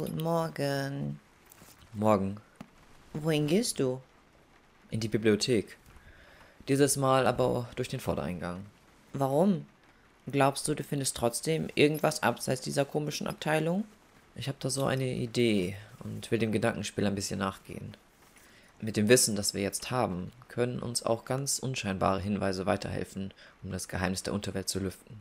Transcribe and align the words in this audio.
Guten 0.00 0.22
Morgen. 0.22 1.20
Morgen. 1.92 2.38
Wohin 3.12 3.46
gehst 3.46 3.78
du? 3.78 4.00
In 4.90 4.98
die 4.98 5.08
Bibliothek. 5.08 5.76
Dieses 6.68 6.96
Mal 6.96 7.26
aber 7.26 7.68
durch 7.76 7.88
den 7.88 8.00
Vordereingang. 8.00 8.64
Warum? 9.12 9.66
Glaubst 10.26 10.66
du, 10.66 10.74
du 10.74 10.84
findest 10.84 11.18
trotzdem 11.18 11.68
irgendwas 11.74 12.22
abseits 12.22 12.62
dieser 12.62 12.86
komischen 12.86 13.26
Abteilung? 13.26 13.84
Ich 14.36 14.48
habe 14.48 14.56
da 14.58 14.70
so 14.70 14.86
eine 14.86 15.06
Idee 15.06 15.76
und 16.02 16.30
will 16.30 16.38
dem 16.38 16.52
Gedankenspiel 16.52 17.04
ein 17.04 17.14
bisschen 17.14 17.40
nachgehen. 17.40 17.94
Mit 18.80 18.96
dem 18.96 19.10
Wissen, 19.10 19.36
das 19.36 19.52
wir 19.52 19.60
jetzt 19.60 19.90
haben, 19.90 20.32
können 20.48 20.78
uns 20.78 21.02
auch 21.02 21.26
ganz 21.26 21.58
unscheinbare 21.58 22.20
Hinweise 22.20 22.64
weiterhelfen, 22.64 23.34
um 23.62 23.70
das 23.70 23.86
Geheimnis 23.86 24.22
der 24.22 24.32
Unterwelt 24.32 24.70
zu 24.70 24.78
lüften. 24.78 25.20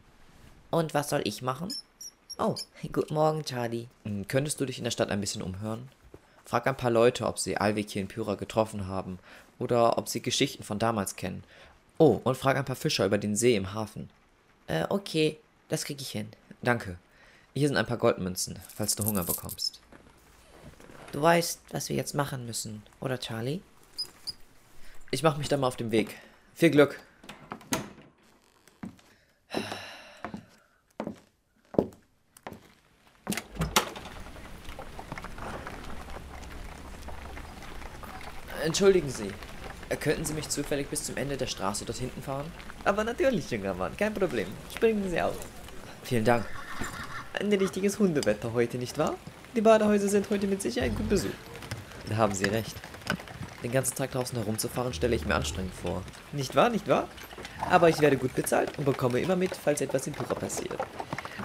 Und 0.72 0.94
was 0.94 1.10
soll 1.10 1.24
ich 1.26 1.42
machen? 1.42 1.68
Oh, 2.42 2.56
guten 2.94 3.14
Morgen, 3.14 3.44
Charlie. 3.44 3.88
Hm, 4.06 4.26
Könntest 4.30 4.62
du 4.62 4.66
dich 4.66 4.78
in 4.78 4.86
der 4.86 4.92
Stadt 4.92 5.10
ein 5.10 5.20
bisschen 5.20 5.42
umhören? 5.42 5.90
Frag 6.46 6.68
ein 6.68 6.78
paar 6.78 6.90
Leute, 6.90 7.28
ob 7.28 7.38
sie 7.38 7.58
Alvik 7.58 7.90
hier 7.90 8.02
in 8.02 8.08
Pyra 8.08 8.36
getroffen 8.36 8.88
haben 8.88 9.20
oder 9.60 9.98
ob 9.98 10.08
sie 10.08 10.22
Geschichten 10.22 10.64
von 10.64 10.80
damals 10.80 11.18
kennen. 11.18 11.44
Oh, 11.98 12.22
und 12.24 12.38
frag 12.38 12.56
ein 12.56 12.64
paar 12.64 12.78
Fischer 12.78 13.06
über 13.06 13.18
den 13.18 13.36
See 13.36 13.58
im 13.58 13.74
Hafen. 13.74 14.10
Äh, 14.68 14.86
okay, 14.88 15.38
das 15.68 15.84
krieg 15.84 16.02
ich 16.02 16.12
hin. 16.12 16.30
Danke. 16.62 16.98
Hier 17.54 17.68
sind 17.68 17.76
ein 17.76 17.86
paar 17.86 17.98
Goldmünzen, 17.98 18.58
falls 18.74 18.96
du 18.96 19.04
Hunger 19.04 19.26
bekommst. 19.26 19.82
Du 21.12 21.22
weißt, 21.22 21.60
was 21.72 21.90
wir 21.90 21.98
jetzt 21.98 22.16
machen 22.16 22.46
müssen, 22.46 22.84
oder 23.02 23.20
Charlie? 23.20 23.60
Ich 25.12 25.24
mache 25.24 25.40
mich 25.40 25.50
dann 25.50 25.60
mal 25.60 25.68
auf 25.68 25.76
den 25.76 25.92
Weg. 25.92 26.16
Viel 26.54 26.70
Glück. 26.70 27.02
Entschuldigen 38.70 39.10
Sie, 39.10 39.32
könnten 40.00 40.26
Sie 40.26 40.36
mich 40.36 40.48
zufällig 40.48 40.90
bis 40.90 41.04
zum 41.04 41.18
Ende 41.18 41.38
der 41.38 41.48
Straße 41.48 41.86
dort 41.86 41.98
hinten 41.98 42.22
fahren? 42.22 42.46
Aber 42.86 43.04
natürlich, 43.04 43.50
junger 43.50 43.74
Mann, 43.74 43.98
kein 43.98 44.14
Problem. 44.14 44.46
Springen 44.72 45.10
Sie 45.10 45.20
auf. 45.20 45.34
Vielen 46.04 46.24
Dank. 46.24 46.46
Ein 47.34 47.52
richtiges 47.52 47.98
Hundewetter 47.98 48.54
heute, 48.54 48.78
nicht 48.78 49.00
wahr? 49.00 49.16
Die 49.56 49.62
Badehäuser 49.62 50.08
sind 50.08 50.30
heute 50.30 50.46
mit 50.46 50.62
Sicherheit 50.62 50.96
gut 50.96 51.10
besucht. 51.10 51.34
Da 52.10 52.18
haben 52.18 52.36
Sie 52.36 52.46
recht. 52.46 52.76
Den 53.64 53.72
ganzen 53.72 53.96
Tag 53.96 54.12
draußen 54.12 54.38
herumzufahren, 54.38 54.94
stelle 54.94 55.16
ich 55.16 55.26
mir 55.26 55.34
anstrengend 55.34 55.74
vor. 55.74 56.04
Nicht 56.32 56.56
wahr, 56.56 56.70
nicht 56.70 56.88
wahr? 56.88 57.08
Aber 57.72 57.90
ich 57.90 58.00
werde 58.02 58.18
gut 58.18 58.36
bezahlt 58.36 58.78
und 58.78 58.86
bekomme 58.86 59.20
immer 59.20 59.36
mit, 59.36 59.56
falls 59.56 59.82
etwas 59.82 60.06
in 60.06 60.14
Pura 60.14 60.36
passiert. 60.36 60.78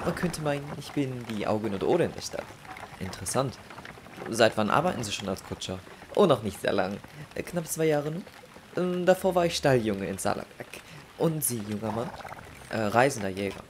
Man 0.04 0.14
könnte 0.14 0.42
meinen, 0.42 0.70
ich 0.78 0.92
bin 0.92 1.24
die 1.30 1.46
Augen 1.46 1.72
und 1.72 1.84
Ohren 1.84 2.12
der 2.14 2.20
Stadt. 2.20 2.44
Interessant. 3.00 3.56
Seit 4.28 4.58
wann 4.58 4.68
arbeiten 4.68 5.02
Sie 5.02 5.12
schon 5.12 5.30
als 5.30 5.42
Kutscher? 5.42 5.78
Oh, 6.14 6.26
noch 6.26 6.42
nicht 6.42 6.60
sehr 6.60 6.72
lang. 6.72 6.98
Äh, 7.34 7.42
Knapp 7.42 7.66
zwei 7.66 7.86
Jahre. 7.86 8.12
Ähm, 8.76 9.04
Davor 9.04 9.34
war 9.34 9.46
ich 9.46 9.56
Stalljunge 9.56 10.06
in 10.06 10.18
Salakak. 10.18 10.66
Und 11.18 11.42
Sie, 11.42 11.60
junger 11.68 11.92
Mann? 11.92 12.10
Äh, 12.70 12.78
reisender 12.78 13.28
Jäger. 13.28 13.60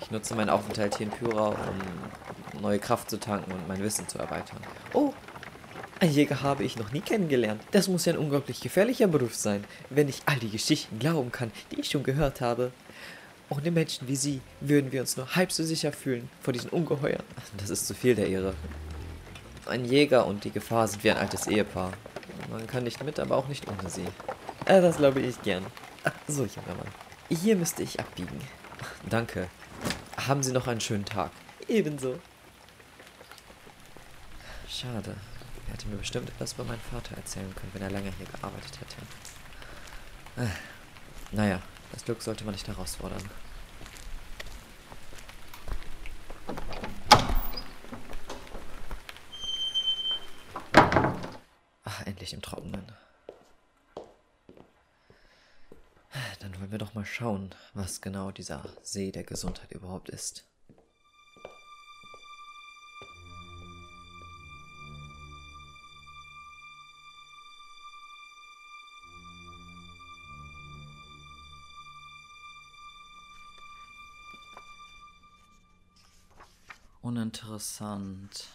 Ich 0.00 0.10
nutze 0.10 0.34
meinen 0.34 0.50
Aufenthalt 0.50 0.96
hier 0.96 1.06
in 1.06 1.12
Pyra, 1.12 1.48
um 1.48 2.62
neue 2.62 2.78
Kraft 2.78 3.10
zu 3.10 3.18
tanken 3.18 3.52
und 3.52 3.68
mein 3.68 3.82
Wissen 3.82 4.08
zu 4.08 4.18
erweitern. 4.18 4.58
Oh, 4.92 5.12
ein 6.00 6.10
Jäger 6.10 6.42
habe 6.42 6.64
ich 6.64 6.78
noch 6.78 6.92
nie 6.92 7.00
kennengelernt. 7.00 7.62
Das 7.72 7.86
muss 7.86 8.06
ja 8.06 8.14
ein 8.14 8.18
unglaublich 8.18 8.60
gefährlicher 8.60 9.06
Beruf 9.06 9.34
sein, 9.34 9.64
wenn 9.90 10.08
ich 10.08 10.22
all 10.24 10.38
die 10.38 10.50
Geschichten 10.50 10.98
glauben 10.98 11.30
kann, 11.30 11.52
die 11.70 11.80
ich 11.80 11.90
schon 11.90 12.02
gehört 12.02 12.40
habe. 12.40 12.72
Ohne 13.50 13.70
Menschen 13.70 14.08
wie 14.08 14.16
Sie 14.16 14.40
würden 14.60 14.92
wir 14.92 15.02
uns 15.02 15.16
nur 15.16 15.34
halb 15.36 15.52
so 15.52 15.62
sicher 15.62 15.92
fühlen 15.92 16.30
vor 16.40 16.54
diesen 16.54 16.70
Ungeheuern. 16.70 17.22
Das 17.58 17.68
ist 17.68 17.86
zu 17.86 17.94
viel 17.94 18.14
der 18.14 18.28
Ehre. 18.28 18.54
Ein 19.66 19.84
Jäger 19.84 20.26
und 20.26 20.44
die 20.44 20.50
Gefahr 20.50 20.88
sind 20.88 21.04
wie 21.04 21.10
ein 21.10 21.16
altes 21.16 21.46
Ehepaar. 21.46 21.92
Man 22.50 22.66
kann 22.66 22.84
nicht 22.84 23.02
mit, 23.04 23.20
aber 23.20 23.36
auch 23.36 23.48
nicht 23.48 23.68
ohne 23.68 23.88
sie. 23.88 24.06
Äh, 24.64 24.80
das 24.80 24.96
glaube 24.96 25.20
ich 25.20 25.40
gern. 25.42 25.64
Ach, 26.04 26.12
so, 26.26 26.42
junger 26.42 26.74
Mann. 26.76 26.88
Hier 27.28 27.54
müsste 27.56 27.82
ich 27.82 28.00
abbiegen. 28.00 28.40
Danke. 29.08 29.48
Haben 30.16 30.42
Sie 30.42 30.52
noch 30.52 30.66
einen 30.66 30.80
schönen 30.80 31.04
Tag. 31.04 31.30
Ebenso. 31.68 32.18
Schade. 34.68 35.16
Er 35.66 35.74
hätte 35.74 35.88
mir 35.88 35.96
bestimmt 35.96 36.28
etwas 36.28 36.54
über 36.54 36.64
meinen 36.64 36.80
Vater 36.80 37.16
erzählen 37.16 37.54
können, 37.54 37.70
wenn 37.74 37.82
er 37.82 37.90
länger 37.90 38.10
hier 38.16 38.26
gearbeitet 38.26 38.78
hätte. 38.80 38.96
Äh, 40.42 40.54
naja, 41.32 41.60
das 41.92 42.04
Glück 42.04 42.22
sollte 42.22 42.44
man 42.44 42.54
nicht 42.54 42.66
herausfordern. 42.66 43.22
Ach, 51.84 52.06
endlich 52.06 52.32
im 52.32 52.42
Trockenen. 52.42 52.92
Dann 56.40 56.58
wollen 56.58 56.70
wir 56.70 56.78
doch 56.78 56.94
mal 56.94 56.99
schauen, 57.10 57.50
was 57.74 58.00
genau 58.00 58.30
dieser 58.30 58.64
See 58.82 59.10
der 59.12 59.24
Gesundheit 59.24 59.72
überhaupt 59.72 60.08
ist. 60.08 60.44
Uninteressant. 77.02 78.46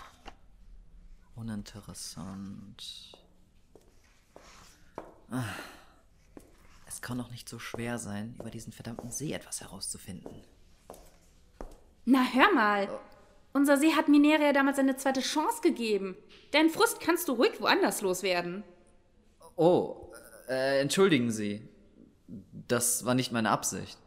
Uninteressant. 1.36 3.18
Ah. 5.30 5.44
Es 7.06 7.08
kann 7.08 7.20
doch 7.20 7.30
nicht 7.30 7.48
so 7.48 7.60
schwer 7.60 8.00
sein, 8.00 8.34
über 8.40 8.50
diesen 8.50 8.74
verdammten 8.74 9.12
See 9.12 9.32
etwas 9.32 9.62
herauszufinden. 9.62 10.42
Na, 12.04 12.26
hör 12.34 12.52
mal. 12.52 12.90
Unser 13.54 13.78
See 13.78 13.92
hat 13.92 14.08
Mineria 14.08 14.54
damals 14.54 14.80
eine 14.80 14.98
zweite 14.98 15.22
Chance 15.22 15.62
gegeben. 15.62 16.18
Deinen 16.50 16.72
Frust 16.72 17.00
kannst 17.00 17.28
du 17.28 17.34
ruhig 17.34 17.62
woanders 17.62 18.02
loswerden. 18.02 18.64
Oh, 19.56 20.12
äh, 20.50 20.80
entschuldigen 20.80 21.30
Sie. 21.30 21.70
Das 22.68 23.06
war 23.06 23.14
nicht 23.14 23.32
meine 23.32 23.52
Absicht. 23.52 24.00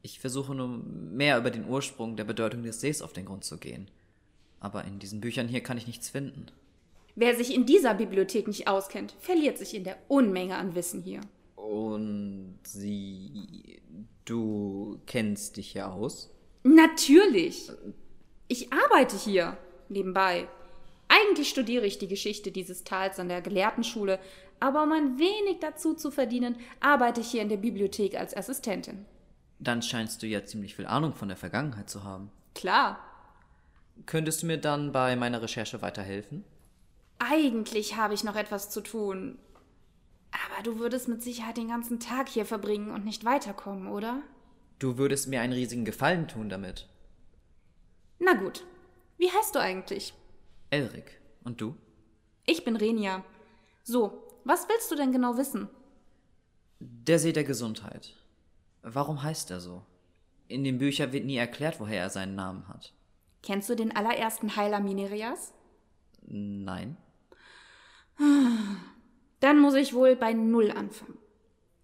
Ich 0.00 0.18
versuche 0.18 0.54
nur 0.54 0.68
mehr 0.68 1.36
über 1.36 1.50
den 1.50 1.68
Ursprung 1.68 2.16
der 2.16 2.24
Bedeutung 2.24 2.62
des 2.62 2.80
Sees 2.80 3.02
auf 3.02 3.12
den 3.12 3.26
Grund 3.26 3.44
zu 3.44 3.58
gehen. 3.58 3.90
Aber 4.58 4.86
in 4.86 4.98
diesen 4.98 5.20
Büchern 5.20 5.48
hier 5.48 5.62
kann 5.62 5.76
ich 5.76 5.86
nichts 5.86 6.08
finden. 6.08 6.46
Wer 7.14 7.36
sich 7.36 7.54
in 7.54 7.66
dieser 7.66 7.92
Bibliothek 7.92 8.48
nicht 8.48 8.68
auskennt, 8.68 9.14
verliert 9.20 9.58
sich 9.58 9.74
in 9.74 9.84
der 9.84 9.98
Unmenge 10.08 10.56
an 10.56 10.74
Wissen 10.74 11.02
hier. 11.02 11.20
Und 11.72 12.58
Sie. 12.64 13.80
Du 14.26 15.00
kennst 15.06 15.56
dich 15.56 15.72
ja 15.72 15.90
aus? 15.90 16.30
Natürlich. 16.62 17.70
Ich 18.46 18.72
arbeite 18.72 19.16
hier 19.16 19.56
nebenbei. 19.88 20.48
Eigentlich 21.08 21.48
studiere 21.48 21.86
ich 21.86 21.98
die 21.98 22.08
Geschichte 22.08 22.52
dieses 22.52 22.84
Tals 22.84 23.18
an 23.18 23.28
der 23.28 23.40
Gelehrtenschule, 23.40 24.18
aber 24.60 24.82
um 24.82 24.92
ein 24.92 25.18
wenig 25.18 25.60
dazu 25.60 25.94
zu 25.94 26.10
verdienen, 26.10 26.56
arbeite 26.80 27.22
ich 27.22 27.30
hier 27.30 27.42
in 27.42 27.48
der 27.48 27.56
Bibliothek 27.56 28.18
als 28.18 28.36
Assistentin. 28.36 29.06
Dann 29.58 29.80
scheinst 29.80 30.22
du 30.22 30.26
ja 30.26 30.44
ziemlich 30.44 30.76
viel 30.76 30.86
Ahnung 30.86 31.14
von 31.14 31.28
der 31.28 31.36
Vergangenheit 31.36 31.88
zu 31.88 32.04
haben. 32.04 32.30
Klar. 32.54 32.98
Könntest 34.06 34.42
du 34.42 34.46
mir 34.46 34.58
dann 34.58 34.92
bei 34.92 35.16
meiner 35.16 35.40
Recherche 35.40 35.80
weiterhelfen? 35.82 36.44
Eigentlich 37.18 37.96
habe 37.96 38.14
ich 38.14 38.24
noch 38.24 38.36
etwas 38.36 38.70
zu 38.70 38.82
tun. 38.82 39.38
Aber 40.32 40.62
du 40.62 40.78
würdest 40.78 41.08
mit 41.08 41.22
Sicherheit 41.22 41.56
den 41.56 41.68
ganzen 41.68 42.00
Tag 42.00 42.28
hier 42.28 42.44
verbringen 42.44 42.90
und 42.90 43.04
nicht 43.04 43.24
weiterkommen, 43.24 43.88
oder? 43.88 44.22
Du 44.78 44.98
würdest 44.98 45.28
mir 45.28 45.40
einen 45.40 45.52
riesigen 45.52 45.84
Gefallen 45.84 46.26
tun 46.26 46.48
damit. 46.48 46.88
Na 48.18 48.34
gut. 48.34 48.64
Wie 49.18 49.30
heißt 49.30 49.54
du 49.54 49.60
eigentlich? 49.60 50.14
Elrik. 50.70 51.20
Und 51.44 51.60
du? 51.60 51.76
Ich 52.46 52.64
bin 52.64 52.76
Renia. 52.76 53.24
So, 53.82 54.22
was 54.44 54.68
willst 54.68 54.90
du 54.90 54.96
denn 54.96 55.12
genau 55.12 55.36
wissen? 55.36 55.68
Der 56.80 57.18
See 57.18 57.32
der 57.32 57.44
Gesundheit. 57.44 58.16
Warum 58.82 59.22
heißt 59.22 59.50
er 59.50 59.60
so? 59.60 59.84
In 60.48 60.64
den 60.64 60.78
Büchern 60.78 61.12
wird 61.12 61.24
nie 61.24 61.36
erklärt, 61.36 61.78
woher 61.78 62.00
er 62.00 62.10
seinen 62.10 62.34
Namen 62.34 62.66
hat. 62.68 62.92
Kennst 63.42 63.68
du 63.68 63.76
den 63.76 63.94
allerersten 63.94 64.56
Heiler 64.56 64.80
Minerias? 64.80 65.52
Nein. 66.22 66.96
Dann 69.42 69.58
muss 69.58 69.74
ich 69.74 69.92
wohl 69.92 70.14
bei 70.14 70.32
Null 70.34 70.70
anfangen. 70.70 71.18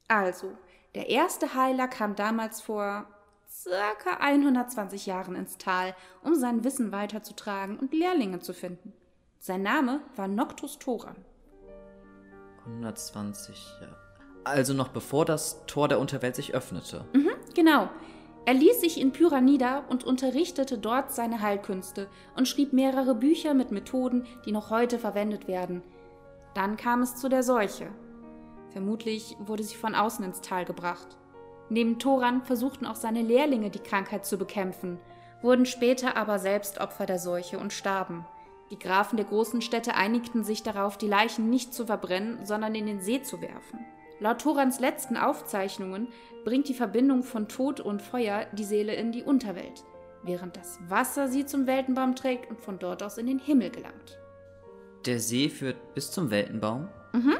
Also, 0.07 0.53
der 0.95 1.11
erste 1.11 1.57
Heiler 1.57 1.89
kam 1.89 2.15
damals 2.15 2.61
vor 2.61 3.07
circa 3.51 4.19
120 4.21 5.07
Jahren 5.07 5.35
ins 5.35 5.59
Tal, 5.59 5.97
um 6.23 6.37
sein 6.37 6.63
Wissen 6.63 6.93
weiterzutragen 6.93 7.77
und 7.77 7.93
Lehrlinge 7.93 8.39
zu 8.39 8.55
finden. 8.55 8.93
Sein 9.41 9.63
Name 9.63 10.03
war 10.15 10.29
Noctus 10.29 10.79
Thoran. 10.79 11.17
120 12.67 13.57
Jahre. 13.81 13.97
Also 14.45 14.73
noch 14.73 14.89
bevor 14.89 15.25
das 15.25 15.67
Tor 15.67 15.89
der 15.89 15.99
Unterwelt 15.99 16.37
sich 16.37 16.55
öffnete. 16.55 17.07
Mhm, 17.13 17.33
genau. 17.57 17.91
Er 18.47 18.55
ließ 18.55 18.81
sich 18.81 19.01
in 19.01 19.11
Pyra 19.11 19.41
nieder 19.41 19.85
und 19.89 20.05
unterrichtete 20.05 20.79
dort 20.79 21.13
seine 21.13 21.41
Heilkünste 21.41 22.07
und 22.37 22.47
schrieb 22.47 22.73
mehrere 22.73 23.17
Bücher 23.17 23.53
mit 23.53 23.73
Methoden, 23.73 24.27
die 24.47 24.53
noch 24.53 24.71
heute 24.71 25.01
verwendet 25.01 25.49
werden. 25.49 25.83
Dann 26.59 26.77
kam 26.77 27.03
es 27.03 27.15
zu 27.15 27.29
der 27.29 27.45
Seuche. 27.45 27.87
Vermutlich 28.71 29.37
wurde 29.39 29.63
sie 29.63 29.77
von 29.77 29.95
außen 29.95 30.25
ins 30.25 30.41
Tal 30.41 30.65
gebracht. 30.65 31.17
Neben 31.69 32.01
Toran 32.01 32.43
versuchten 32.43 32.85
auch 32.85 32.97
seine 32.97 33.23
Lehrlinge 33.23 33.71
die 33.71 33.79
Krankheit 33.79 34.27
zu 34.27 34.39
bekämpfen, 34.39 34.99
wurden 35.41 35.67
später 35.67 36.17
aber 36.17 36.41
selbst 36.41 36.81
Opfer 36.81 37.07
der 37.07 37.21
Seuche 37.21 37.61
und 37.61 37.73
starben. 37.73 38.27
Die 38.73 38.79
Grafen 38.81 39.17
der 39.17 39.27
großen 39.27 39.63
Städte 39.63 39.95
einigten 39.95 40.43
sich 40.43 40.65
darauf, 40.65 40.99
die 40.99 41.07
Leichen 41.07 41.49
nicht 41.49 41.73
zu 41.73 41.87
verbrennen, 41.87 42.45
sondern 42.45 42.75
in 42.75 42.87
den 42.87 43.03
See 43.03 43.23
zu 43.23 43.41
werfen. 43.41 43.79
Laut 44.19 44.41
Torans 44.41 44.81
letzten 44.81 45.17
Aufzeichnungen 45.17 46.09
bringt 46.45 46.69
die 46.69 46.75
Verbindung 46.75 47.23
von 47.23 47.47
Tod 47.47 47.79
und 47.79 48.03
Feuer 48.03 48.47
die 48.51 48.65
Seele 48.65 48.97
in 48.97 49.13
die 49.13 49.23
Unterwelt, 49.23 49.85
während 50.25 50.57
das 50.57 50.81
Wasser 50.89 51.29
sie 51.29 51.47
zum 51.47 51.69
Weltenbaum 51.69 52.17
trägt 52.17 52.51
und 52.51 52.61
von 52.61 52.81
dort 52.81 53.05
aus 53.05 53.17
in 53.17 53.29
den 53.29 53.39
Himmel 53.39 53.71
gelangt. 53.71 54.19
Der 55.07 55.21
See 55.21 55.49
führt 55.49 55.95
bis 55.95 56.11
zum 56.11 56.31
Weltenbaum? 56.31 56.89
Mhm. 57.13 57.37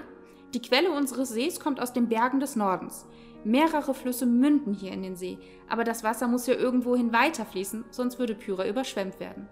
Die 0.55 0.63
Quelle 0.63 0.91
unseres 0.91 1.29
Sees 1.31 1.61
kommt 1.61 1.81
aus 1.81 1.93
den 1.93 2.09
Bergen 2.09 2.41
des 2.41 2.57
Nordens. 2.57 3.07
Mehrere 3.45 3.95
Flüsse 3.95 4.27
münden 4.27 4.75
hier 4.75 4.93
in 4.93 5.03
den 5.03 5.17
See, 5.17 5.39
aber 5.69 5.85
das 5.85 6.03
Wasser 6.03 6.27
muss 6.27 6.47
ja 6.47 6.55
irgendwohin 6.55 7.13
weiterfließen, 7.13 7.85
sonst 7.91 8.19
würde 8.19 8.35
Pyra 8.35 8.67
überschwemmt 8.67 9.21
werden. 9.21 9.49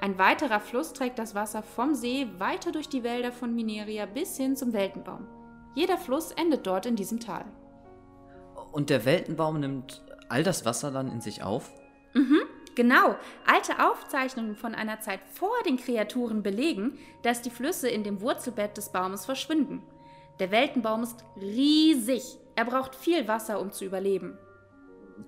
Ein 0.00 0.18
weiterer 0.18 0.60
Fluss 0.60 0.92
trägt 0.92 1.18
das 1.18 1.34
Wasser 1.34 1.62
vom 1.62 1.94
See 1.94 2.28
weiter 2.38 2.72
durch 2.72 2.88
die 2.88 3.02
Wälder 3.02 3.32
von 3.32 3.54
Mineria 3.54 4.06
bis 4.06 4.36
hin 4.36 4.56
zum 4.56 4.72
Weltenbaum. 4.72 5.26
Jeder 5.74 5.98
Fluss 5.98 6.32
endet 6.32 6.66
dort 6.66 6.86
in 6.86 6.96
diesem 6.96 7.20
Tal. 7.20 7.44
Und 8.72 8.90
der 8.90 9.04
Weltenbaum 9.04 9.60
nimmt 9.60 10.04
all 10.28 10.42
das 10.42 10.64
Wasser 10.64 10.90
dann 10.90 11.10
in 11.10 11.20
sich 11.20 11.42
auf? 11.42 11.72
Mhm, 12.14 12.40
genau. 12.78 13.16
Alte 13.44 13.84
Aufzeichnungen 13.84 14.54
von 14.54 14.74
einer 14.74 15.00
Zeit 15.00 15.20
vor 15.34 15.52
den 15.66 15.76
Kreaturen 15.76 16.42
belegen, 16.44 16.96
dass 17.22 17.42
die 17.42 17.50
Flüsse 17.50 17.88
in 17.88 18.04
dem 18.04 18.20
Wurzelbett 18.22 18.76
des 18.76 18.90
Baumes 18.90 19.26
verschwinden. 19.26 19.82
Der 20.38 20.52
Weltenbaum 20.52 21.02
ist 21.02 21.24
riesig. 21.36 22.38
Er 22.54 22.64
braucht 22.64 22.94
viel 22.94 23.26
Wasser, 23.26 23.60
um 23.60 23.72
zu 23.72 23.84
überleben. 23.84 24.38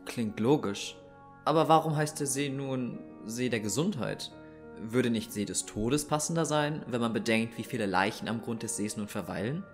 Klingt 0.07 0.39
logisch. 0.39 0.97
Aber 1.45 1.69
warum 1.69 1.97
heißt 1.97 2.21
der 2.21 2.29
See 2.29 2.49
nun 2.49 3.01
See 3.27 3.49
der 3.49 3.61
Gesundheit? 3.61 4.31
Würde 4.79 5.11
nicht 5.11 5.33
See 5.33 5.45
des 5.45 5.67
Todes 5.67 6.07
passender 6.07 6.45
sein, 6.45 6.85
wenn 6.87 7.01
man 7.01 7.13
bedenkt, 7.13 7.59
wie 7.59 7.65
viele 7.65 7.87
Leichen 7.87 8.29
am 8.29 8.41
Grund 8.43 8.63
des 8.63 8.77
Sees 8.77 8.97
nun 8.97 9.09
verweilen? 9.09 9.65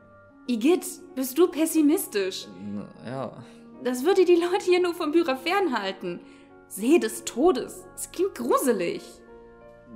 Igitt, 0.48 0.86
bist 1.14 1.36
du 1.36 1.48
pessimistisch? 1.48 2.46
Ja. 3.04 3.32
Das 3.84 4.04
würde 4.04 4.24
die 4.24 4.36
Leute 4.36 4.64
hier 4.64 4.80
nur 4.80 4.94
vom 4.94 5.12
Bührer 5.12 5.36
fernhalten. 5.36 6.20
See 6.68 6.98
des 6.98 7.24
Todes. 7.24 7.84
Es 7.94 8.10
klingt 8.10 8.34
gruselig. 8.34 9.02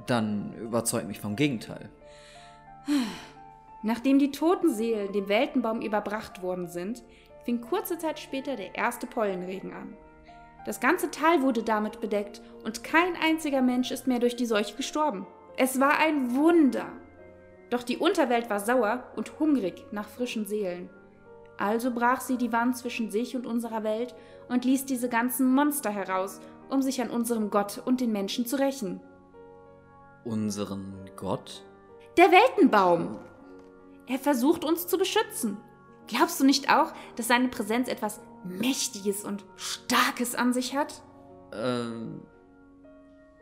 Dann 0.06 0.54
überzeugt 0.54 1.08
mich 1.08 1.20
vom 1.20 1.36
Gegenteil. 1.36 1.90
Nachdem 3.82 4.18
die 4.18 4.30
toten 4.30 4.72
Seelen 4.72 5.12
dem 5.12 5.28
Weltenbaum 5.28 5.80
überbracht 5.80 6.42
worden 6.42 6.68
sind, 6.68 7.02
fing 7.44 7.60
kurze 7.60 7.98
Zeit 7.98 8.18
später 8.18 8.56
der 8.56 8.74
erste 8.74 9.06
Pollenregen 9.06 9.72
an. 9.72 9.96
Das 10.66 10.80
ganze 10.80 11.10
Tal 11.10 11.42
wurde 11.42 11.62
damit 11.62 12.00
bedeckt 12.00 12.42
und 12.64 12.84
kein 12.84 13.16
einziger 13.16 13.62
Mensch 13.62 13.90
ist 13.90 14.06
mehr 14.06 14.18
durch 14.18 14.36
die 14.36 14.46
Seuche 14.46 14.76
gestorben. 14.76 15.26
Es 15.56 15.80
war 15.80 15.98
ein 15.98 16.34
Wunder. 16.36 16.86
Doch 17.70 17.82
die 17.82 17.96
Unterwelt 17.96 18.50
war 18.50 18.60
sauer 18.60 19.04
und 19.16 19.38
hungrig 19.38 19.84
nach 19.92 20.08
frischen 20.08 20.46
Seelen. 20.46 20.90
Also 21.56 21.92
brach 21.92 22.20
sie 22.20 22.36
die 22.36 22.52
Wand 22.52 22.76
zwischen 22.76 23.10
sich 23.10 23.36
und 23.36 23.46
unserer 23.46 23.84
Welt 23.84 24.14
und 24.48 24.64
ließ 24.64 24.86
diese 24.86 25.08
ganzen 25.08 25.54
Monster 25.54 25.90
heraus, 25.90 26.40
um 26.70 26.82
sich 26.82 27.00
an 27.02 27.10
unserem 27.10 27.50
Gott 27.50 27.82
und 27.84 28.00
den 28.00 28.12
Menschen 28.12 28.46
zu 28.46 28.56
rächen. 28.56 29.00
Unseren 30.24 31.10
Gott? 31.16 31.64
Der 32.16 32.30
Weltenbaum. 32.30 33.18
Er 34.06 34.18
versucht 34.18 34.64
uns 34.64 34.86
zu 34.86 34.98
beschützen. 34.98 35.56
Glaubst 36.08 36.40
du 36.40 36.44
nicht 36.44 36.68
auch, 36.68 36.92
dass 37.16 37.28
seine 37.28 37.48
Präsenz 37.48 37.88
etwas 37.88 38.20
Mächtiges 38.44 39.24
und 39.24 39.44
Starkes 39.56 40.34
an 40.34 40.52
sich 40.52 40.74
hat? 40.76 41.02
Ähm. 41.52 42.22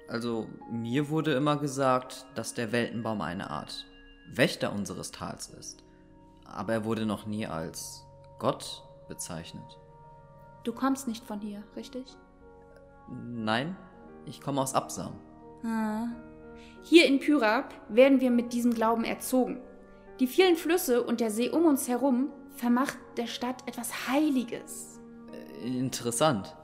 Also, 0.08 0.46
mir 0.70 1.10
wurde 1.10 1.34
immer 1.34 1.56
gesagt, 1.56 2.26
dass 2.34 2.54
der 2.54 2.72
Weltenbaum 2.72 3.20
eine 3.20 3.50
Art 3.50 3.86
Wächter 4.32 4.72
unseres 4.72 5.10
Tals 5.10 5.48
ist. 5.48 5.84
Aber 6.46 6.72
er 6.72 6.84
wurde 6.84 7.04
noch 7.04 7.26
nie 7.26 7.46
als 7.46 8.06
Gott 8.38 8.84
bezeichnet. 9.08 9.78
Du 10.64 10.72
kommst 10.72 11.08
nicht 11.08 11.24
von 11.24 11.40
hier, 11.40 11.62
richtig? 11.76 12.16
Nein, 13.10 13.76
ich 14.26 14.40
komme 14.40 14.60
aus 14.60 14.74
Absam. 14.74 15.14
Ah. 15.64 16.08
Hier 16.82 17.06
in 17.06 17.18
Pyra 17.20 17.68
werden 17.88 18.20
wir 18.20 18.30
mit 18.30 18.52
diesem 18.52 18.72
Glauben 18.72 19.04
erzogen. 19.04 19.60
Die 20.20 20.26
vielen 20.26 20.56
Flüsse 20.56 21.02
und 21.02 21.20
der 21.20 21.30
See 21.30 21.50
um 21.50 21.64
uns 21.66 21.88
herum 21.88 22.30
vermacht 22.50 22.98
der 23.16 23.26
Stadt 23.26 23.66
etwas 23.66 24.08
Heiliges. 24.08 25.00
Interessant. 25.62 26.56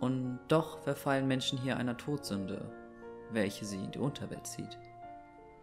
Und 0.00 0.38
doch 0.48 0.80
verfallen 0.80 1.26
Menschen 1.26 1.58
hier 1.58 1.76
einer 1.76 1.96
Todsünde, 1.96 2.70
welche 3.32 3.64
sie 3.64 3.82
in 3.82 3.90
die 3.90 3.98
Unterwelt 3.98 4.46
zieht. 4.46 4.78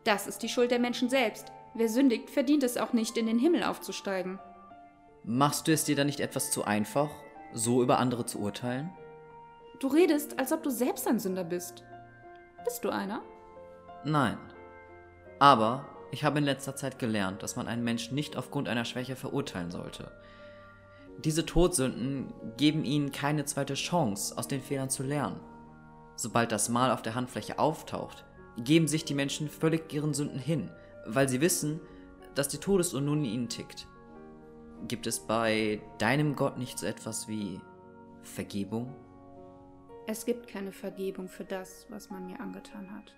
Das 0.03 0.27
ist 0.27 0.43
die 0.43 0.49
Schuld 0.49 0.71
der 0.71 0.79
Menschen 0.79 1.09
selbst. 1.09 1.51
Wer 1.73 1.89
sündigt, 1.89 2.29
verdient 2.29 2.63
es 2.63 2.77
auch 2.77 2.93
nicht, 2.93 3.17
in 3.17 3.27
den 3.27 3.39
Himmel 3.39 3.63
aufzusteigen. 3.63 4.39
Machst 5.23 5.67
du 5.67 5.71
es 5.71 5.85
dir 5.85 5.95
dann 5.95 6.07
nicht 6.07 6.19
etwas 6.19 6.51
zu 6.51 6.65
einfach, 6.65 7.09
so 7.53 7.81
über 7.81 7.99
andere 7.99 8.25
zu 8.25 8.39
urteilen? 8.39 8.91
Du 9.79 9.87
redest, 9.87 10.39
als 10.39 10.51
ob 10.51 10.63
du 10.63 10.69
selbst 10.69 11.07
ein 11.07 11.19
Sünder 11.19 11.43
bist. 11.43 11.83
Bist 12.63 12.83
du 12.83 12.89
einer? 12.89 13.21
Nein. 14.03 14.37
Aber 15.39 15.85
ich 16.11 16.23
habe 16.23 16.39
in 16.39 16.45
letzter 16.45 16.75
Zeit 16.75 16.97
gelernt, 16.97 17.43
dass 17.43 17.55
man 17.55 17.67
einen 17.67 17.83
Menschen 17.83 18.15
nicht 18.15 18.37
aufgrund 18.37 18.69
einer 18.69 18.85
Schwäche 18.85 19.15
verurteilen 19.15 19.71
sollte. 19.71 20.11
Diese 21.17 21.45
Todsünden 21.45 22.33
geben 22.57 22.83
ihnen 22.83 23.11
keine 23.11 23.45
zweite 23.45 23.73
Chance, 23.73 24.37
aus 24.37 24.47
den 24.47 24.61
Fehlern 24.61 24.89
zu 24.89 25.03
lernen. 25.03 25.39
Sobald 26.15 26.51
das 26.51 26.69
Mal 26.69 26.91
auf 26.91 27.01
der 27.01 27.15
Handfläche 27.15 27.59
auftaucht, 27.59 28.25
geben 28.57 28.87
sich 28.87 29.03
die 29.03 29.13
Menschen 29.13 29.49
völlig 29.49 29.91
ihren 29.91 30.13
Sünden 30.13 30.39
hin, 30.39 30.71
weil 31.05 31.27
sie 31.27 31.41
wissen, 31.41 31.81
dass 32.35 32.47
die 32.47 32.57
Todesuhr 32.57 33.01
nun 33.01 33.25
in 33.25 33.31
ihnen 33.31 33.49
tickt. 33.49 33.87
Gibt 34.87 35.07
es 35.07 35.19
bei 35.19 35.81
deinem 35.97 36.35
Gott 36.35 36.57
nicht 36.57 36.79
so 36.79 36.85
etwas 36.85 37.27
wie 37.27 37.59
Vergebung? 38.21 38.93
Es 40.07 40.25
gibt 40.25 40.47
keine 40.47 40.71
Vergebung 40.71 41.27
für 41.27 41.43
das, 41.43 41.85
was 41.89 42.09
man 42.09 42.27
mir 42.27 42.39
angetan 42.39 42.91
hat. 42.91 43.13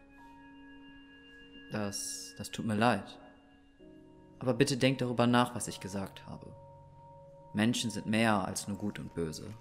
Das, 1.72 2.34
das 2.38 2.50
tut 2.50 2.66
mir 2.66 2.76
leid. 2.76 3.20
Aber 4.40 4.54
bitte 4.54 4.78
denk 4.78 5.00
darüber 5.00 5.28
nach, 5.28 5.54
was 5.54 5.68
ich 5.68 5.80
gesagt 5.80 6.26
habe. 6.28 6.56
Menschen 7.54 7.90
sind 7.90 8.06
mehr 8.06 8.46
als 8.46 8.68
nur 8.68 8.78
gut 8.78 9.00
und 9.00 9.14
böse. 9.14 9.54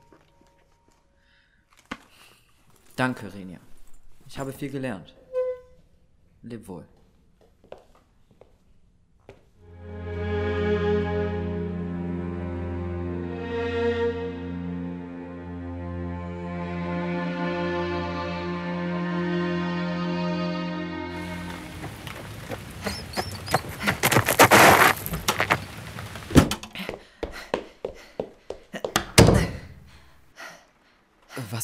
Danke, 2.94 3.32
Renia. 3.32 3.58
Ich 4.28 4.38
habe 4.38 4.52
viel 4.52 4.70
gelernt. 4.70 5.14
Leb 6.42 6.68
wohl. 6.68 6.86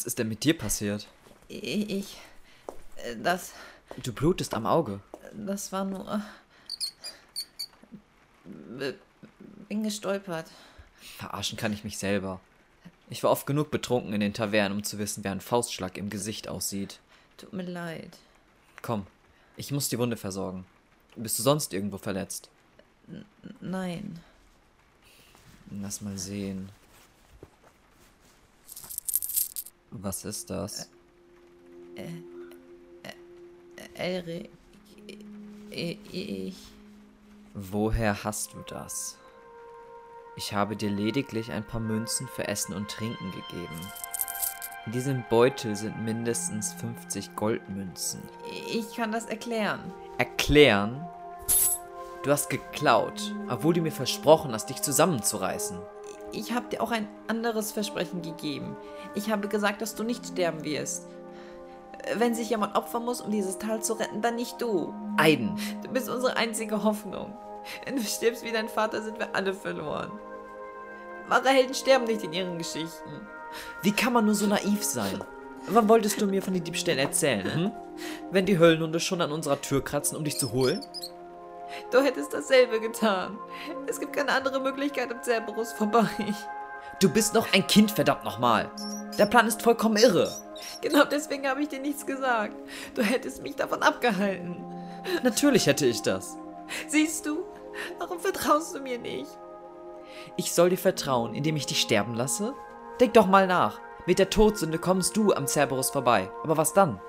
Was 0.03 0.09
ist 0.09 0.19
denn 0.19 0.27
mit 0.27 0.43
dir 0.43 0.59
passiert? 0.59 1.07
Ich. 1.47 2.17
Das. 3.23 3.53
Du 4.03 4.13
blutest 4.13 4.53
am 4.53 4.67
Auge. 4.67 4.99
Das 5.33 5.71
war 5.71 5.85
nur. 5.85 6.21
Bin 9.69 9.85
gestolpert. 9.85 10.47
Verarschen 11.19 11.57
kann 11.57 11.73
ich 11.73 11.85
mich 11.85 11.99
selber. 11.99 12.41
Ich 13.11 13.23
war 13.23 13.31
oft 13.31 13.47
genug 13.47 13.71
betrunken 13.71 14.13
in 14.13 14.19
den 14.19 14.35
Tavernen, 14.35 14.79
um 14.79 14.83
zu 14.83 14.99
wissen, 14.99 15.23
wer 15.23 15.31
ein 15.31 15.41
Faustschlag 15.41 15.97
im 15.97 16.11
Gesicht 16.11 16.49
aussieht. 16.49 16.99
Tut 17.37 17.53
mir 17.53 17.63
leid. 17.63 18.19
Komm, 18.83 19.07
ich 19.57 19.71
muss 19.71 19.89
die 19.89 20.01
Wunde 20.01 20.17
versorgen. 20.17 20.67
Bist 21.15 21.39
du 21.39 21.45
sonst 21.45 21.73
irgendwo 21.73 21.99
verletzt? 21.99 22.51
N 23.07 23.25
nein. 23.61 24.19
Lass 25.71 26.01
mal 26.01 26.19
sehen. 26.19 26.73
Was 29.93 30.25
ist 30.25 30.49
das? 30.51 30.89
Äh, 31.97 32.09
Elric. 33.95 34.51
Ich. 35.71 36.57
Woher 37.55 38.25
hast 38.25 38.55
du 38.55 38.59
das? 38.67 39.19
Ich 40.37 40.55
habe 40.55 40.77
dir 40.77 40.91
lediglich 40.91 41.53
ein 41.53 41.67
paar 41.67 41.81
Münzen 41.81 42.27
für 42.27 42.49
Essen 42.49 42.75
und 42.75 42.91
Trinken 42.91 43.31
gegeben. 43.33 43.81
In 44.87 44.93
diesem 44.93 45.25
Beutel 45.29 45.77
sind 45.77 46.03
mindestens 46.03 46.73
50 46.75 47.37
Goldmünzen. 47.37 48.23
Ich 48.69 48.97
kann 48.97 49.13
das 49.13 49.27
erklären. 49.27 49.81
Erklären? 50.19 51.07
Du 52.23 52.31
hast 52.31 52.49
geklaut, 52.51 53.35
obwohl 53.49 53.75
du 53.75 53.83
mir 53.83 53.93
versprochen 53.93 54.53
hast, 54.53 54.71
dich 54.71 54.81
zusammenzureißen. 54.81 55.79
Ich 56.33 56.53
habe 56.53 56.69
dir 56.69 56.81
auch 56.83 56.91
ein 56.91 57.09
anderes 57.29 57.73
Versprechen 57.73 58.23
gegeben. 58.23 58.77
Ich 59.15 59.31
habe 59.31 59.49
gesagt, 59.49 59.83
dass 59.83 59.95
du 59.95 60.03
nicht 60.03 60.27
sterben 60.27 60.65
wirst. 60.65 61.09
Wenn 62.17 62.35
sich 62.35 62.51
jemand 62.51 62.75
opfern 62.75 63.05
muss, 63.05 63.21
um 63.21 63.31
dieses 63.31 63.59
Tal 63.59 63.83
zu 63.83 63.93
retten, 63.95 64.23
dann 64.23 64.35
nicht 64.37 64.61
du. 64.61 64.93
Aiden, 65.19 65.57
Du 65.83 65.91
bist 65.91 66.09
unsere 66.09 66.37
einzige 66.37 66.83
Hoffnung. 66.83 67.33
Wenn 67.85 67.97
du 67.97 68.03
stirbst 68.03 68.45
wie 68.45 68.51
dein 68.51 68.69
Vater, 68.69 69.03
sind 69.03 69.19
wir 69.19 69.35
alle 69.37 69.55
verloren. 69.55 70.11
Wahre 71.29 71.51
Helden 71.51 71.75
sterben 71.75 72.07
nicht 72.07 72.25
in 72.25 72.33
ihren 72.33 72.59
Geschichten. 72.59 73.21
wie 73.83 73.93
kann 73.93 74.13
man 74.13 74.25
nur 74.25 74.35
so 74.35 74.47
naiv 74.47 74.83
sein? 74.83 75.23
Wann 75.69 75.89
wolltest 75.89 76.21
du 76.21 76.27
mir 76.27 76.43
von 76.43 76.55
den 76.55 76.65
Diebstählen 76.65 76.99
erzählen, 76.99 77.55
hm? 77.55 77.71
Wenn 78.33 78.47
die 78.47 78.59
Höllenhunde 78.59 78.99
schon 78.99 79.21
an 79.21 79.31
unserer 79.31 79.61
Tür 79.61 79.85
kratzen, 79.85 80.17
um 80.17 80.25
dich 80.25 80.39
zu 80.39 80.51
holen? 80.51 80.81
Du 81.91 82.01
hättest 82.01 82.33
dasselbe 82.33 82.81
getan. 82.81 83.39
Es 83.87 84.01
gibt 84.01 84.13
keine 84.15 84.33
andere 84.33 84.61
Möglichkeit 84.61 85.13
um 85.13 85.23
Cerberus 85.23 85.73
vorbei. 85.73 86.09
Du 87.01 87.09
bist 87.09 87.35
noch 87.35 87.53
ein 87.53 87.67
Kind, 87.67 87.91
verdammt 87.91 88.25
nochmal. 88.25 88.71
Der 89.19 89.27
Plan 89.27 89.47
ist 89.47 89.63
vollkommen 89.63 89.97
irre. 89.97 90.31
Genau 90.81 91.05
deswegen 91.05 91.49
habe 91.49 91.63
ich 91.63 91.69
dir 91.69 91.81
nichts 91.81 92.07
gesagt. 92.07 92.57
Du 92.95 93.03
hättest 93.03 93.43
mich 93.43 93.57
davon 93.57 93.83
abgehalten. 93.83 94.65
Natürlich 95.23 95.67
hätte 95.67 95.87
ich 95.87 96.03
das. 96.03 96.37
Siehst 96.89 97.27
du? 97.27 97.45
Warum 97.99 98.21
vertraust 98.21 98.75
du 98.75 98.81
mir 98.81 98.99
nicht? 98.99 99.31
Ich 100.37 100.53
soll 100.53 100.71
dir 100.71 100.79
vertrauen, 100.79 101.35
indem 101.35 101.57
ich 101.57 101.67
dich 101.67 101.81
sterben 101.81 102.15
lasse? 102.15 102.55
Denk 103.01 103.15
doch 103.15 103.27
mal 103.27 103.47
nach. 103.47 103.81
Mit 104.07 104.19
der 104.19 104.31
Todsünde 104.31 104.79
kommst 104.79 105.17
du 105.17 105.33
am 105.33 105.47
Cerberus 105.47 105.91
vorbei. 105.91 106.31
Aber 106.43 106.57
was 106.57 106.73
dann? 106.73 107.01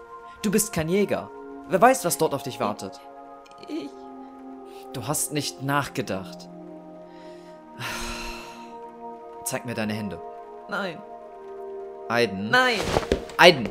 Du 0.42 0.52
bist 0.52 0.74
kein 0.74 0.90
Jäger. 0.90 1.30
Wer 1.68 1.82
weiß, 1.82 2.06
was 2.06 2.18
dort 2.18 2.34
auf 2.34 2.44
dich 2.44 2.60
wartet. 2.60 3.00
Ich. 3.68 3.90
Du 4.94 5.08
hast 5.08 5.34
nicht 5.34 5.64
nachgedacht. 5.64 6.50
Zeig 9.44 9.66
mir 9.66 9.74
deine 9.74 9.94
Hände. 9.94 10.22
Nein. 10.70 11.02
Aiden. 12.10 12.50
Nein. 12.50 12.80
Aiden. 13.38 13.70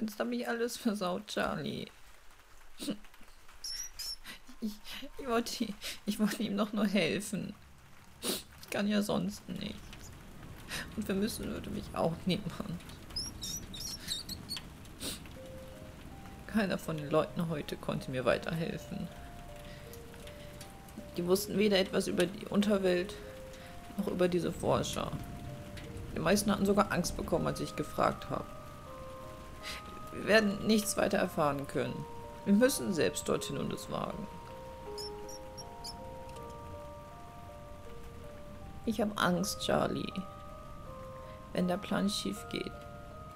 Jetzt 0.00 0.20
habe 0.20 0.34
ich 0.36 0.48
alles 0.48 0.76
versaut, 0.76 1.26
Charlie. 1.26 1.86
Ich, 4.60 4.72
ich, 5.18 5.26
wollte, 5.26 5.72
ich 6.06 6.18
wollte 6.18 6.42
ihm 6.42 6.56
doch 6.56 6.72
nur 6.72 6.86
helfen. 6.86 7.54
Ich 8.22 8.70
kann 8.70 8.88
ja 8.88 9.02
sonst 9.02 9.48
nicht. 9.48 9.78
Und 10.96 11.04
vermissen 11.04 11.46
würde 11.46 11.70
mich 11.70 11.84
auch 11.94 12.14
niemand. 12.26 12.52
Keiner 16.48 16.78
von 16.78 16.96
den 16.96 17.10
Leuten 17.10 17.48
heute 17.48 17.76
konnte 17.76 18.10
mir 18.10 18.24
weiterhelfen. 18.24 19.06
Die 21.16 21.26
wussten 21.26 21.58
weder 21.58 21.78
etwas 21.78 22.06
über 22.08 22.26
die 22.26 22.46
Unterwelt 22.46 23.14
noch 23.96 24.08
über 24.08 24.28
diese 24.28 24.52
Forscher. 24.52 25.10
Die 26.14 26.20
meisten 26.20 26.50
hatten 26.50 26.66
sogar 26.66 26.90
Angst 26.92 27.16
bekommen, 27.16 27.46
als 27.46 27.60
ich 27.60 27.76
gefragt 27.76 28.30
habe. 28.30 28.57
Wir 30.18 30.26
werden 30.26 30.66
nichts 30.66 30.96
weiter 30.96 31.18
erfahren 31.18 31.68
können. 31.68 32.04
Wir 32.44 32.52
müssen 32.52 32.92
selbst 32.92 33.28
dorthin 33.28 33.56
und 33.56 33.72
es 33.72 33.88
wagen. 33.88 34.26
Ich 38.84 39.00
habe 39.00 39.16
Angst, 39.16 39.60
Charlie. 39.60 40.12
Wenn 41.52 41.68
der 41.68 41.76
Plan 41.76 42.10
schief 42.10 42.44
geht, 42.50 42.72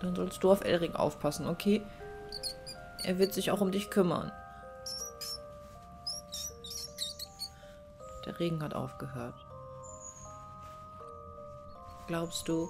dann 0.01 0.17
sollst 0.17 0.43
du 0.43 0.51
auf 0.51 0.65
Elring 0.65 0.97
aufpassen, 0.97 1.47
okay? 1.47 1.83
Er 3.05 3.19
wird 3.19 3.33
sich 3.33 3.53
auch 3.53 3.61
um 3.61 3.71
dich 3.71 3.89
kümmern. 3.89 4.33
Der 8.27 8.41
Regen 8.41 8.61
hat 8.63 8.75
aufgehört. 8.75 9.35
Glaubst 12.09 12.49
du, 12.49 12.69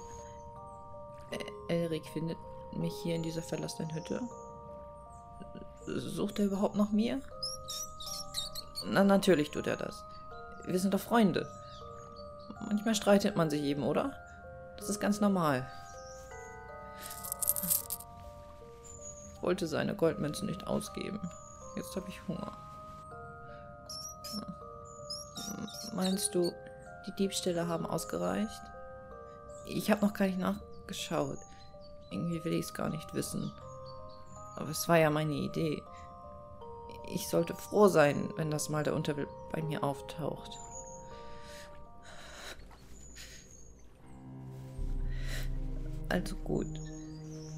Elric 1.67 2.05
findet 2.07 2.37
mich 2.77 2.93
hier 3.03 3.15
in 3.15 3.23
dieser 3.23 3.41
verlassenen 3.41 3.93
Hütte? 3.93 4.21
Sucht 5.85 6.39
er 6.39 6.45
überhaupt 6.45 6.75
nach 6.75 6.91
mir? 6.91 7.21
Na, 8.85 9.03
natürlich 9.03 9.51
tut 9.51 9.67
er 9.67 9.77
das. 9.77 10.03
Wir 10.65 10.79
sind 10.79 10.93
doch 10.93 10.99
Freunde. 10.99 11.49
Manchmal 12.67 12.95
streitet 12.95 13.35
man 13.35 13.49
sich 13.49 13.61
eben, 13.63 13.83
oder? 13.83 14.13
Das 14.77 14.89
ist 14.89 14.99
ganz 14.99 15.19
normal. 15.19 15.67
Ich 19.35 19.41
wollte 19.41 19.67
seine 19.67 19.95
Goldmünzen 19.95 20.47
nicht 20.47 20.67
ausgeben. 20.67 21.19
Jetzt 21.75 21.95
habe 21.95 22.07
ich 22.07 22.27
Hunger. 22.27 22.57
Meinst 25.93 26.33
du, 26.33 26.51
die 27.05 27.11
Diebstähle 27.11 27.67
haben 27.67 27.85
ausgereicht? 27.85 28.61
Ich 29.65 29.91
habe 29.91 30.05
noch 30.05 30.13
gar 30.13 30.25
nicht 30.25 30.39
nachgeschaut. 30.39 31.37
Irgendwie 32.13 32.43
will 32.43 32.53
ich 32.53 32.65
es 32.65 32.73
gar 32.73 32.89
nicht 32.89 33.13
wissen. 33.13 33.51
Aber 34.55 34.69
es 34.69 34.87
war 34.87 34.97
ja 34.97 35.09
meine 35.09 35.33
Idee. 35.33 35.81
Ich 37.13 37.27
sollte 37.27 37.55
froh 37.55 37.87
sein, 37.87 38.29
wenn 38.37 38.51
das 38.51 38.69
mal 38.69 38.83
der 38.83 38.95
Unterwelt 38.95 39.27
bei 39.51 39.61
mir 39.61 39.83
auftaucht. 39.83 40.57
Also 46.09 46.35
gut. 46.37 46.67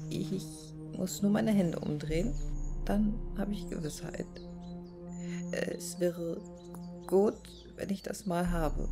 Ich 0.08 0.72
muss 0.96 1.20
nur 1.20 1.30
meine 1.30 1.52
Hände 1.52 1.78
umdrehen. 1.78 2.34
Dann 2.86 3.14
habe 3.36 3.52
ich 3.52 3.68
Gewissheit. 3.68 4.26
Es 5.50 6.00
wäre 6.00 6.40
gut, 7.06 7.34
wenn 7.76 7.90
ich 7.90 8.02
das 8.02 8.26
mal 8.26 8.50
habe. 8.50 8.88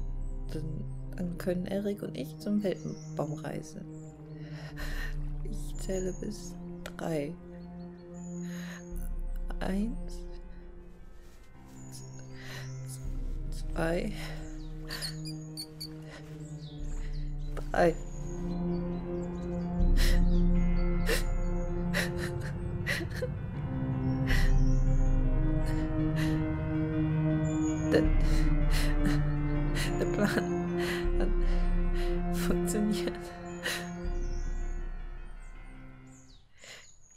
Dann, 0.52 0.84
dann 1.16 1.38
können 1.38 1.66
Erik 1.66 2.02
und 2.02 2.16
ich 2.16 2.38
zum 2.38 2.62
Weltenbaum 2.62 3.34
reisen. 3.34 3.86
Zähle 5.84 6.14
bis 6.14 6.54
drei. 6.96 7.34
Eins. 9.60 10.18
Zwei. 13.50 14.12
Drei. 17.70 17.94
Der, 27.92 28.02
der 30.00 30.06
Plan 30.06 30.63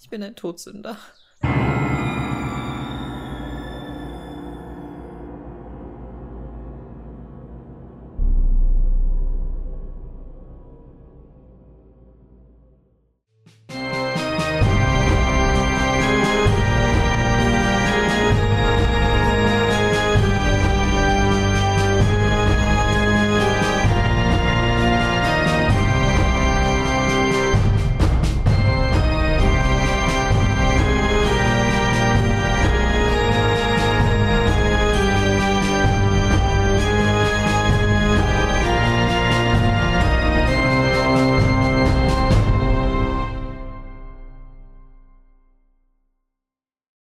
Ich 0.07 0.09
bin 0.09 0.23
ein 0.23 0.37
Todsünder. 0.37 0.97